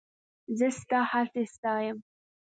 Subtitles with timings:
[0.57, 1.97] زه ستا هڅې ستایم.